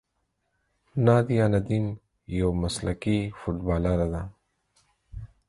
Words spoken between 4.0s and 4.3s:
ده.